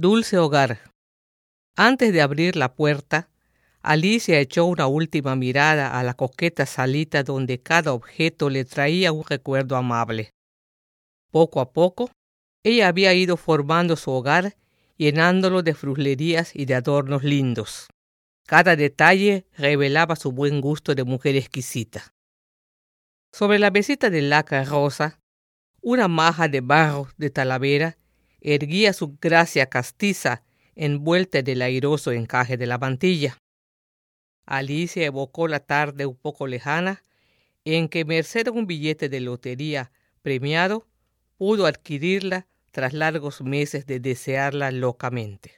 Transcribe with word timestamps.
Dulce 0.00 0.38
hogar. 0.38 0.80
Antes 1.76 2.14
de 2.14 2.22
abrir 2.22 2.56
la 2.56 2.74
puerta, 2.74 3.28
Alicia 3.82 4.40
echó 4.40 4.64
una 4.64 4.86
última 4.86 5.36
mirada 5.36 5.98
a 5.98 6.02
la 6.02 6.14
coqueta 6.14 6.64
salita 6.64 7.22
donde 7.22 7.60
cada 7.60 7.92
objeto 7.92 8.48
le 8.48 8.64
traía 8.64 9.12
un 9.12 9.24
recuerdo 9.24 9.76
amable. 9.76 10.30
Poco 11.30 11.60
a 11.60 11.74
poco, 11.74 12.10
ella 12.64 12.88
había 12.88 13.12
ido 13.12 13.36
formando 13.36 13.94
su 13.94 14.10
hogar, 14.10 14.56
llenándolo 14.96 15.62
de 15.62 15.74
fruslerías 15.74 16.56
y 16.56 16.64
de 16.64 16.76
adornos 16.76 17.22
lindos. 17.22 17.88
Cada 18.46 18.76
detalle 18.76 19.44
revelaba 19.58 20.16
su 20.16 20.32
buen 20.32 20.62
gusto 20.62 20.94
de 20.94 21.04
mujer 21.04 21.36
exquisita. 21.36 22.14
Sobre 23.34 23.58
la 23.58 23.70
mesita 23.70 24.08
de 24.08 24.22
laca 24.22 24.64
rosa, 24.64 25.20
una 25.82 26.08
maja 26.08 26.48
de 26.48 26.62
barro 26.62 27.08
de 27.18 27.28
talavera 27.28 27.98
erguía 28.40 28.92
su 28.92 29.16
gracia 29.20 29.66
castiza 29.66 30.42
envuelta 30.74 31.38
en 31.38 31.48
el 31.48 31.62
airoso 31.62 32.12
encaje 32.12 32.56
de 32.56 32.66
la 32.66 32.78
mantilla. 32.78 33.38
Alicia 34.46 35.04
evocó 35.04 35.46
la 35.48 35.60
tarde 35.60 36.06
un 36.06 36.16
poco 36.16 36.46
lejana 36.46 37.02
en 37.64 37.88
que, 37.88 38.04
merced 38.04 38.48
a 38.48 38.50
un 38.50 38.66
billete 38.66 39.08
de 39.08 39.20
lotería 39.20 39.92
premiado, 40.22 40.86
pudo 41.36 41.66
adquirirla 41.66 42.46
tras 42.70 42.92
largos 42.92 43.42
meses 43.42 43.86
de 43.86 44.00
desearla 44.00 44.70
locamente. 44.70 45.56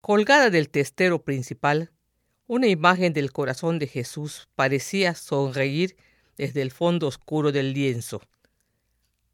Colgada 0.00 0.50
del 0.50 0.70
testero 0.70 1.22
principal, 1.22 1.90
una 2.46 2.68
imagen 2.68 3.12
del 3.12 3.32
corazón 3.32 3.78
de 3.78 3.86
Jesús 3.86 4.48
parecía 4.54 5.14
sonreír 5.14 5.96
desde 6.36 6.62
el 6.62 6.70
fondo 6.70 7.06
oscuro 7.06 7.52
del 7.52 7.74
lienzo. 7.74 8.22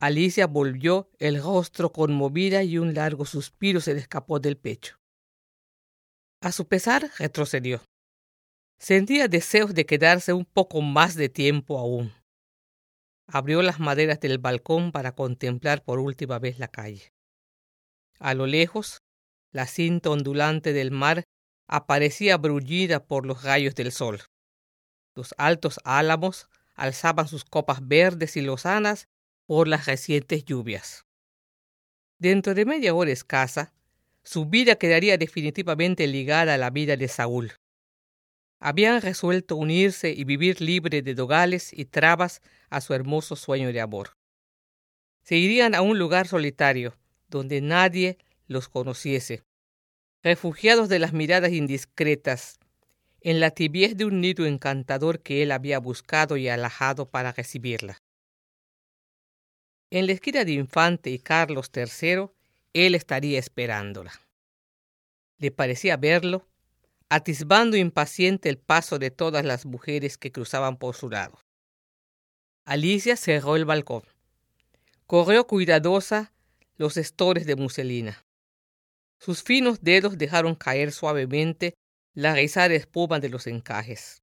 Alicia 0.00 0.46
volvió 0.46 1.10
el 1.18 1.42
rostro 1.42 1.92
conmovida 1.92 2.62
y 2.62 2.78
un 2.78 2.94
largo 2.94 3.26
suspiro 3.26 3.82
se 3.82 3.92
le 3.92 4.00
escapó 4.00 4.40
del 4.40 4.56
pecho. 4.56 4.98
A 6.40 6.52
su 6.52 6.66
pesar, 6.66 7.10
retrocedió. 7.18 7.82
Sentía 8.78 9.28
deseos 9.28 9.74
de 9.74 9.84
quedarse 9.84 10.32
un 10.32 10.46
poco 10.46 10.80
más 10.80 11.16
de 11.16 11.28
tiempo 11.28 11.78
aún. 11.78 12.14
Abrió 13.26 13.60
las 13.60 13.78
maderas 13.78 14.20
del 14.20 14.38
balcón 14.38 14.90
para 14.90 15.14
contemplar 15.14 15.84
por 15.84 15.98
última 15.98 16.38
vez 16.38 16.58
la 16.58 16.68
calle. 16.68 17.12
A 18.18 18.32
lo 18.32 18.46
lejos, 18.46 19.02
la 19.52 19.66
cinta 19.66 20.08
ondulante 20.08 20.72
del 20.72 20.92
mar 20.92 21.24
aparecía 21.68 22.38
brullida 22.38 23.04
por 23.04 23.26
los 23.26 23.42
rayos 23.42 23.74
del 23.74 23.92
sol. 23.92 24.22
Los 25.14 25.34
altos 25.36 25.78
álamos 25.84 26.48
alzaban 26.74 27.28
sus 27.28 27.44
copas 27.44 27.86
verdes 27.86 28.38
y 28.38 28.40
lozanas 28.40 29.08
por 29.50 29.66
las 29.66 29.86
recientes 29.86 30.44
lluvias. 30.44 31.04
Dentro 32.20 32.54
de 32.54 32.64
media 32.64 32.94
hora 32.94 33.10
escasa, 33.10 33.72
su 34.22 34.46
vida 34.46 34.76
quedaría 34.76 35.18
definitivamente 35.18 36.06
ligada 36.06 36.54
a 36.54 36.58
la 36.58 36.70
vida 36.70 36.96
de 36.96 37.08
Saúl 37.08 37.52
habían 38.60 39.00
resuelto 39.00 39.56
unirse 39.56 40.10
y 40.10 40.24
vivir 40.24 40.60
libre 40.60 41.00
de 41.02 41.14
dogales 41.14 41.72
y 41.72 41.86
trabas 41.86 42.42
a 42.68 42.82
su 42.82 42.92
hermoso 42.92 43.34
sueño 43.34 43.72
de 43.72 43.80
amor. 43.80 44.12
Se 45.24 45.36
irían 45.36 45.74
a 45.74 45.80
un 45.80 45.98
lugar 45.98 46.28
solitario, 46.28 46.94
donde 47.28 47.62
nadie 47.62 48.18
los 48.46 48.68
conociese, 48.68 49.42
refugiados 50.22 50.88
de 50.88 50.98
las 50.98 51.12
miradas 51.12 51.52
indiscretas, 51.52 52.58
en 53.22 53.40
la 53.40 53.50
tibiez 53.50 53.96
de 53.96 54.04
un 54.04 54.20
nido 54.20 54.46
encantador 54.46 55.20
que 55.20 55.42
él 55.42 55.52
había 55.52 55.78
buscado 55.78 56.36
y 56.36 56.48
alajado 56.48 57.10
para 57.10 57.32
recibirla. 57.32 57.98
En 59.90 60.06
la 60.06 60.12
esquina 60.12 60.44
de 60.44 60.52
Infante 60.52 61.10
y 61.10 61.18
Carlos 61.18 61.70
III, 61.74 62.30
él 62.74 62.94
estaría 62.94 63.38
esperándola. 63.38 64.12
Le 65.38 65.50
parecía 65.50 65.96
verlo 65.96 66.46
atisbando 67.08 67.76
impaciente 67.76 68.48
el 68.48 68.56
paso 68.56 69.00
de 69.00 69.10
todas 69.10 69.44
las 69.44 69.66
mujeres 69.66 70.16
que 70.16 70.30
cruzaban 70.30 70.76
por 70.78 70.94
su 70.94 71.10
lado. 71.10 71.40
Alicia 72.64 73.16
cerró 73.16 73.56
el 73.56 73.64
balcón. 73.64 74.04
Corrió 75.06 75.48
cuidadosa 75.48 76.32
los 76.76 76.96
estores 76.96 77.46
de 77.46 77.56
muselina. 77.56 78.24
Sus 79.18 79.42
finos 79.42 79.80
dedos 79.82 80.18
dejaron 80.18 80.54
caer 80.54 80.92
suavemente 80.92 81.74
la 82.14 82.34
rizada 82.34 82.74
espuma 82.74 83.18
de 83.18 83.28
los 83.28 83.48
encajes. 83.48 84.22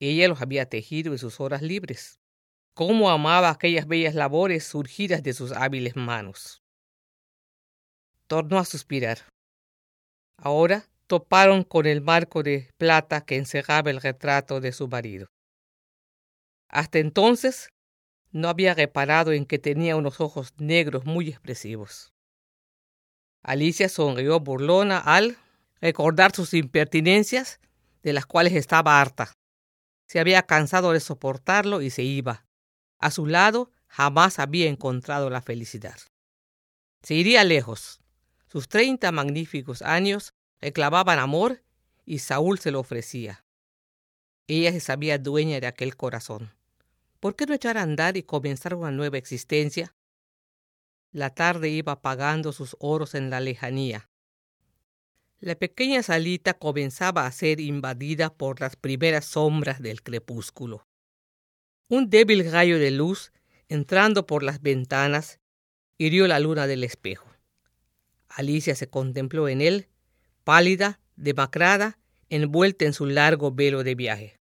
Ella 0.00 0.26
los 0.26 0.42
había 0.42 0.68
tejido 0.68 1.12
en 1.12 1.18
sus 1.18 1.38
horas 1.38 1.62
libres. 1.62 2.19
Cómo 2.80 3.10
amaba 3.10 3.50
aquellas 3.50 3.86
bellas 3.86 4.14
labores 4.14 4.64
surgidas 4.64 5.22
de 5.22 5.34
sus 5.34 5.52
hábiles 5.52 5.96
manos. 5.96 6.62
Tornó 8.26 8.58
a 8.58 8.64
suspirar. 8.64 9.18
Ahora 10.38 10.88
toparon 11.06 11.62
con 11.62 11.84
el 11.84 12.00
marco 12.00 12.42
de 12.42 12.70
plata 12.78 13.20
que 13.20 13.36
encerraba 13.36 13.90
el 13.90 14.00
retrato 14.00 14.62
de 14.62 14.72
su 14.72 14.88
marido. 14.88 15.26
Hasta 16.70 17.00
entonces 17.00 17.68
no 18.32 18.48
había 18.48 18.72
reparado 18.72 19.32
en 19.32 19.44
que 19.44 19.58
tenía 19.58 19.94
unos 19.94 20.18
ojos 20.18 20.54
negros 20.56 21.04
muy 21.04 21.28
expresivos. 21.28 22.14
Alicia 23.42 23.90
sonrió 23.90 24.40
burlona 24.40 24.96
al 24.96 25.36
recordar 25.82 26.34
sus 26.34 26.54
impertinencias, 26.54 27.60
de 28.02 28.14
las 28.14 28.24
cuales 28.24 28.54
estaba 28.54 29.02
harta. 29.02 29.34
Se 30.08 30.18
había 30.18 30.44
cansado 30.44 30.92
de 30.92 31.00
soportarlo 31.00 31.82
y 31.82 31.90
se 31.90 32.04
iba. 32.04 32.46
A 33.00 33.10
su 33.10 33.26
lado 33.26 33.72
jamás 33.86 34.38
había 34.38 34.68
encontrado 34.68 35.30
la 35.30 35.40
felicidad. 35.40 35.98
Se 37.02 37.14
iría 37.14 37.44
lejos. 37.44 38.00
Sus 38.46 38.68
treinta 38.68 39.10
magníficos 39.10 39.80
años 39.82 40.34
reclamaban 40.60 41.18
amor 41.18 41.62
y 42.04 42.18
Saúl 42.18 42.58
se 42.58 42.70
lo 42.70 42.80
ofrecía. 42.80 43.44
Ella 44.46 44.72
se 44.72 44.80
sabía 44.80 45.18
dueña 45.18 45.60
de 45.60 45.66
aquel 45.66 45.96
corazón. 45.96 46.52
¿Por 47.20 47.36
qué 47.36 47.46
no 47.46 47.54
echar 47.54 47.78
a 47.78 47.82
andar 47.82 48.16
y 48.16 48.22
comenzar 48.22 48.74
una 48.74 48.90
nueva 48.90 49.16
existencia? 49.16 49.94
La 51.12 51.34
tarde 51.34 51.70
iba 51.70 51.92
apagando 51.92 52.52
sus 52.52 52.76
oros 52.80 53.14
en 53.14 53.30
la 53.30 53.40
lejanía. 53.40 54.10
La 55.38 55.54
pequeña 55.54 56.02
salita 56.02 56.54
comenzaba 56.54 57.26
a 57.26 57.32
ser 57.32 57.60
invadida 57.60 58.34
por 58.34 58.60
las 58.60 58.76
primeras 58.76 59.24
sombras 59.24 59.80
del 59.80 60.02
crepúsculo. 60.02 60.86
Un 61.90 62.08
débil 62.08 62.48
rayo 62.52 62.78
de 62.78 62.92
luz, 62.92 63.32
entrando 63.68 64.24
por 64.24 64.44
las 64.44 64.62
ventanas, 64.62 65.40
hirió 65.98 66.28
la 66.28 66.38
luna 66.38 66.68
del 66.68 66.84
espejo. 66.84 67.28
Alicia 68.28 68.76
se 68.76 68.88
contempló 68.88 69.48
en 69.48 69.60
él 69.60 69.88
pálida, 70.44 71.00
demacrada, 71.16 71.98
envuelta 72.28 72.84
en 72.84 72.92
su 72.92 73.06
largo 73.06 73.50
velo 73.50 73.82
de 73.82 73.96
viaje. 73.96 74.40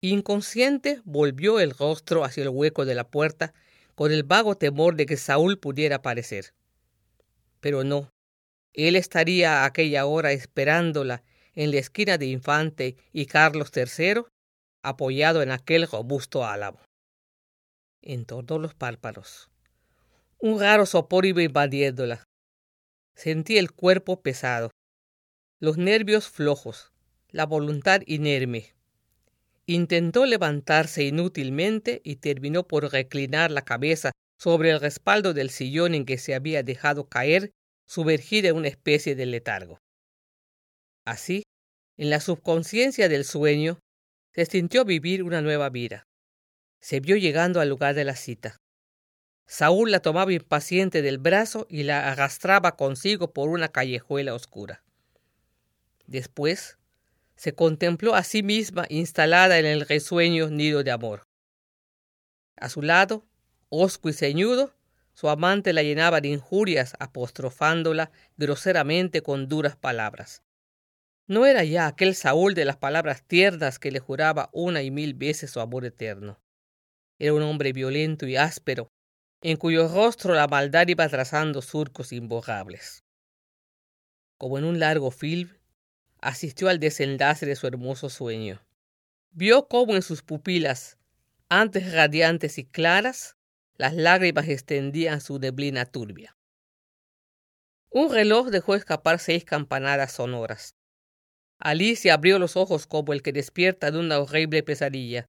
Inconsciente 0.00 1.00
volvió 1.04 1.60
el 1.60 1.70
rostro 1.70 2.24
hacia 2.24 2.42
el 2.42 2.48
hueco 2.48 2.84
de 2.84 2.96
la 2.96 3.08
puerta 3.08 3.54
con 3.94 4.10
el 4.10 4.24
vago 4.24 4.56
temor 4.56 4.96
de 4.96 5.06
que 5.06 5.16
Saúl 5.16 5.60
pudiera 5.60 5.96
aparecer. 5.96 6.52
Pero 7.60 7.84
no, 7.84 8.12
él 8.72 8.96
estaría 8.96 9.62
a 9.62 9.66
aquella 9.66 10.06
hora 10.06 10.32
esperándola 10.32 11.22
en 11.54 11.70
la 11.70 11.78
esquina 11.78 12.18
de 12.18 12.26
Infante 12.26 12.96
y 13.12 13.26
Carlos 13.26 13.70
III, 13.72 14.22
apoyado 14.82 15.42
en 15.42 15.50
aquel 15.50 15.86
robusto 15.86 16.44
álamo. 16.44 16.80
Entornó 18.02 18.58
los 18.58 18.74
párpados. 18.74 19.50
Un 20.38 20.60
raro 20.60 20.86
sopor 20.86 21.24
iba 21.24 21.42
invadiéndola. 21.42 22.24
Sentí 23.14 23.58
el 23.58 23.72
cuerpo 23.72 24.22
pesado, 24.22 24.70
los 25.60 25.78
nervios 25.78 26.28
flojos, 26.28 26.90
la 27.28 27.46
voluntad 27.46 28.00
inerme. 28.06 28.74
Intentó 29.66 30.26
levantarse 30.26 31.04
inútilmente 31.04 32.00
y 32.02 32.16
terminó 32.16 32.66
por 32.66 32.90
reclinar 32.90 33.52
la 33.52 33.62
cabeza 33.62 34.10
sobre 34.40 34.70
el 34.70 34.80
respaldo 34.80 35.34
del 35.34 35.50
sillón 35.50 35.94
en 35.94 36.04
que 36.04 36.18
se 36.18 36.34
había 36.34 36.64
dejado 36.64 37.08
caer, 37.08 37.52
sumergida 37.86 38.48
en 38.48 38.56
una 38.56 38.66
especie 38.66 39.14
de 39.14 39.26
letargo. 39.26 39.78
Así, 41.04 41.44
en 41.96 42.10
la 42.10 42.18
subconsciencia 42.18 43.08
del 43.08 43.24
sueño, 43.24 43.78
se 44.34 44.46
sintió 44.46 44.84
vivir 44.84 45.22
una 45.22 45.42
nueva 45.42 45.68
vida. 45.68 46.06
Se 46.80 47.00
vio 47.00 47.16
llegando 47.16 47.60
al 47.60 47.68
lugar 47.68 47.94
de 47.94 48.04
la 48.04 48.16
cita. 48.16 48.60
Saúl 49.46 49.90
la 49.90 50.00
tomaba 50.00 50.32
impaciente 50.32 51.02
del 51.02 51.18
brazo 51.18 51.66
y 51.68 51.82
la 51.82 52.10
arrastraba 52.10 52.76
consigo 52.76 53.32
por 53.32 53.50
una 53.50 53.68
callejuela 53.68 54.34
oscura. 54.34 54.82
Después 56.06 56.78
se 57.36 57.54
contempló 57.54 58.14
a 58.14 58.22
sí 58.22 58.42
misma 58.42 58.86
instalada 58.88 59.58
en 59.58 59.66
el 59.66 59.86
resueño 59.86 60.48
nido 60.48 60.82
de 60.82 60.90
amor. 60.90 61.26
A 62.56 62.68
su 62.68 62.82
lado, 62.82 63.26
hosco 63.68 64.08
y 64.08 64.12
ceñudo, 64.12 64.74
su 65.14 65.28
amante 65.28 65.72
la 65.72 65.82
llenaba 65.82 66.20
de 66.20 66.28
injurias, 66.28 66.94
apostrofándola 66.98 68.10
groseramente 68.36 69.22
con 69.22 69.48
duras 69.48 69.76
palabras. 69.76 70.42
No 71.26 71.46
era 71.46 71.64
ya 71.64 71.86
aquel 71.86 72.14
Saúl 72.14 72.54
de 72.54 72.64
las 72.64 72.76
palabras 72.76 73.22
tiernas 73.26 73.78
que 73.78 73.90
le 73.90 74.00
juraba 74.00 74.50
una 74.52 74.82
y 74.82 74.90
mil 74.90 75.14
veces 75.14 75.50
su 75.50 75.60
amor 75.60 75.84
eterno. 75.84 76.40
Era 77.18 77.34
un 77.34 77.42
hombre 77.42 77.72
violento 77.72 78.26
y 78.26 78.36
áspero, 78.36 78.90
en 79.40 79.56
cuyo 79.56 79.88
rostro 79.88 80.34
la 80.34 80.48
maldad 80.48 80.88
iba 80.88 81.08
trazando 81.08 81.62
surcos 81.62 82.12
imborrables. 82.12 83.04
Como 84.38 84.58
en 84.58 84.64
un 84.64 84.80
largo 84.80 85.10
film, 85.10 85.50
asistió 86.20 86.68
al 86.68 86.80
desenlace 86.80 87.46
de 87.46 87.56
su 87.56 87.66
hermoso 87.66 88.08
sueño. 88.08 88.60
Vio 89.30 89.68
cómo 89.68 89.94
en 89.94 90.02
sus 90.02 90.22
pupilas, 90.22 90.98
antes 91.48 91.92
radiantes 91.92 92.58
y 92.58 92.64
claras, 92.64 93.36
las 93.76 93.94
lágrimas 93.94 94.48
extendían 94.48 95.20
su 95.20 95.38
neblina 95.38 95.86
turbia. 95.86 96.36
Un 97.90 98.12
reloj 98.12 98.48
dejó 98.48 98.74
escapar 98.74 99.18
seis 99.18 99.44
campanadas 99.44 100.12
sonoras. 100.12 100.76
Alicia 101.64 102.14
abrió 102.14 102.40
los 102.40 102.56
ojos 102.56 102.88
como 102.88 103.12
el 103.12 103.22
que 103.22 103.32
despierta 103.32 103.92
de 103.92 103.98
una 104.00 104.18
horrible 104.18 104.64
pesadilla. 104.64 105.26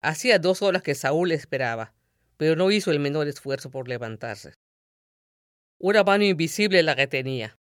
Hacía 0.00 0.38
dos 0.38 0.62
horas 0.62 0.82
que 0.82 0.94
Saúl 0.94 1.30
esperaba, 1.30 1.92
pero 2.38 2.56
no 2.56 2.70
hizo 2.70 2.90
el 2.90 3.00
menor 3.00 3.28
esfuerzo 3.28 3.70
por 3.70 3.86
levantarse. 3.86 4.54
Una 5.78 6.04
mano 6.04 6.24
invisible 6.24 6.82
la 6.82 6.94
retenía. 6.94 7.58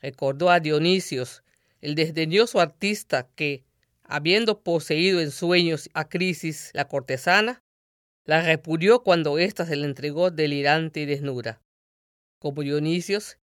Recordó 0.00 0.50
a 0.50 0.58
Dionisios, 0.58 1.44
el 1.80 1.94
desdeñoso 1.94 2.60
artista 2.60 3.28
que, 3.36 3.62
habiendo 4.02 4.60
poseído 4.62 5.20
en 5.20 5.30
sueños 5.30 5.90
a 5.94 6.08
Crisis 6.08 6.70
la 6.74 6.88
cortesana, 6.88 7.62
la 8.24 8.42
repudió 8.42 9.04
cuando 9.04 9.38
ésta 9.38 9.66
se 9.66 9.76
le 9.76 9.86
entregó 9.86 10.32
delirante 10.32 11.00
y 11.00 11.06
desnuda. 11.06 11.62
Como 12.40 12.62
Dionisios, 12.62 13.38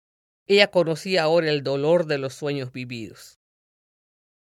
ella 0.47 0.71
conocía 0.71 1.23
ahora 1.23 1.49
el 1.49 1.63
dolor 1.63 2.05
de 2.05 2.17
los 2.17 2.33
sueños 2.33 2.71
vividos. 2.71 3.40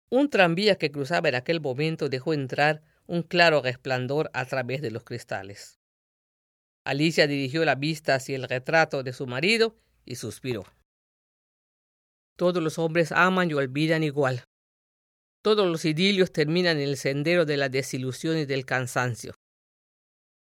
Un 0.09 0.29
tranvía 0.29 0.77
que 0.77 0.91
cruzaba 0.91 1.29
en 1.29 1.35
aquel 1.35 1.59
momento 1.59 2.07
dejó 2.07 2.33
entrar 2.33 2.81
un 3.07 3.23
claro 3.23 3.61
resplandor 3.61 4.29
a 4.33 4.45
través 4.45 4.81
de 4.81 4.91
los 4.91 5.03
cristales. 5.03 5.79
Alicia 6.85 7.27
dirigió 7.27 7.65
la 7.65 7.75
vista 7.75 8.15
hacia 8.15 8.37
el 8.37 8.43
retrato 8.47 9.03
de 9.03 9.11
su 9.11 9.27
marido 9.27 9.77
y 10.05 10.15
suspiró. 10.15 10.65
Todos 12.37 12.63
los 12.63 12.77
hombres 12.79 13.11
aman 13.11 13.49
y 13.49 13.55
olvidan 13.55 14.03
igual. 14.03 14.45
Todos 15.41 15.67
los 15.67 15.83
idilios 15.85 16.31
terminan 16.31 16.77
en 16.77 16.87
el 16.87 16.97
sendero 16.97 17.45
de 17.45 17.57
la 17.57 17.67
desilusión 17.67 18.37
y 18.37 18.45
del 18.45 18.65
cansancio. 18.65 19.33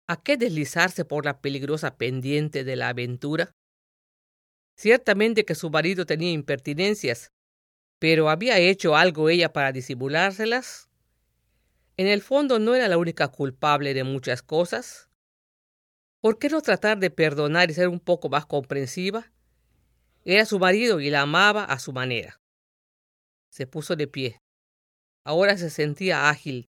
¿A 0.07 0.23
qué 0.23 0.37
deslizarse 0.37 1.05
por 1.05 1.25
la 1.25 1.41
peligrosa 1.41 1.97
pendiente 1.97 2.63
de 2.63 2.77
la 2.77 2.91
aventura? 2.91 3.51
Ciertamente 4.77 5.45
que 5.45 5.55
su 5.55 5.71
marido 5.71 6.07
tenía 6.07 6.31
impertinencias, 6.31 7.33
pero 7.99 8.31
¿había 8.31 8.59
hecho 8.59 8.97
algo 8.97 9.29
ella 9.29 9.53
para 9.53 9.73
disimulárselas? 9.73 10.89
En 11.97 12.07
el 12.07 12.23
fondo 12.23 12.59
no 12.59 12.75
era 12.75 12.89
la 12.89 12.99
única 12.99 13.29
culpable 13.29 13.93
de 13.93 14.05
muchas 14.05 14.43
cosas. 14.43 15.09
¿Por 16.21 16.39
qué 16.39 16.49
no 16.49 16.63
tratar 16.63 16.99
de 16.99 17.11
perdonar 17.11 17.71
y 17.71 17.75
ser 17.75 17.89
un 17.89 18.01
poco 18.01 18.29
más 18.29 18.47
comprensiva? 18.47 19.33
Era 20.25 20.45
su 20.45 20.59
marido 20.59 21.01
y 21.01 21.11
la 21.11 21.23
amaba 21.23 21.65
a 21.65 21.79
su 21.79 21.93
manera. 21.93 22.41
Se 23.51 23.67
puso 23.67 23.97
de 23.97 24.07
pie. 24.07 24.41
Ahora 25.25 25.57
se 25.57 25.71
sentía 25.71 26.29
ágil, 26.29 26.69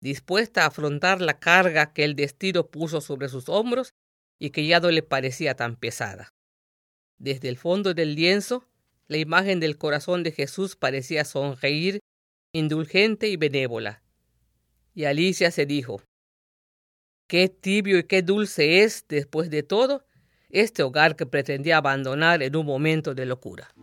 dispuesta 0.00 0.62
a 0.62 0.68
afrontar 0.68 1.20
la 1.20 1.38
carga 1.38 1.92
que 1.92 2.04
el 2.04 2.14
destino 2.14 2.68
puso 2.68 3.00
sobre 3.00 3.28
sus 3.28 3.48
hombros 3.48 3.92
y 4.38 4.50
que 4.50 4.66
ya 4.66 4.80
no 4.80 4.90
le 4.90 5.02
parecía 5.02 5.54
tan 5.54 5.76
pesada. 5.76 6.32
Desde 7.18 7.50
el 7.50 7.58
fondo 7.58 7.92
del 7.92 8.14
lienzo, 8.14 8.69
la 9.10 9.16
imagen 9.16 9.58
del 9.58 9.76
corazón 9.76 10.22
de 10.22 10.30
Jesús 10.30 10.76
parecía 10.76 11.24
sonreír, 11.24 11.98
indulgente 12.54 13.26
y 13.26 13.36
benévola. 13.36 14.04
Y 14.94 15.04
Alicia 15.04 15.50
se 15.50 15.66
dijo, 15.66 16.00
Qué 17.26 17.48
tibio 17.48 17.98
y 17.98 18.04
qué 18.04 18.22
dulce 18.22 18.84
es, 18.84 19.04
después 19.08 19.50
de 19.50 19.64
todo, 19.64 20.06
este 20.48 20.84
hogar 20.84 21.16
que 21.16 21.26
pretendía 21.26 21.78
abandonar 21.78 22.40
en 22.44 22.54
un 22.54 22.66
momento 22.66 23.12
de 23.12 23.26
locura. 23.26 23.74